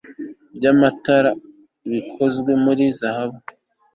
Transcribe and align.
by'amatara 0.55 1.31
bikozwe 1.91 2.51
muri 2.63 2.83
zahabu 2.99 3.39